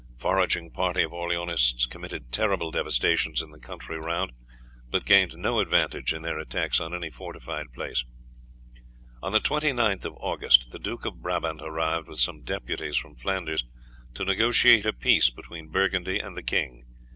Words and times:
Foraging 0.17 0.71
parties 0.71 1.05
of 1.05 1.11
Orleanists 1.13 1.85
committed 1.87 2.31
terrible 2.31 2.71
devastations 2.71 3.39
in 3.43 3.51
the 3.51 3.59
country 3.59 3.99
round, 3.99 4.31
but 4.89 5.05
gained 5.05 5.35
no 5.37 5.59
advantage 5.59 6.11
in 6.11 6.23
their 6.23 6.39
attacks 6.39 6.79
on 6.79 6.95
any 6.95 7.11
fortified 7.11 7.71
place. 7.71 8.03
On 9.21 9.31
the 9.31 9.39
29th 9.39 10.03
of 10.05 10.15
August 10.17 10.69
the 10.71 10.79
Duke 10.79 11.05
of 11.05 11.21
Brabant 11.21 11.61
arrived 11.61 12.07
with 12.07 12.17
some 12.19 12.41
deputies 12.41 12.97
from 12.97 13.15
Flanders 13.15 13.63
to 14.15 14.25
negotiate 14.25 14.87
a 14.87 14.93
peace 14.93 15.29
between 15.29 15.69
Burgundy 15.69 16.17
and 16.17 16.35
the 16.35 16.41
king. 16.41 16.83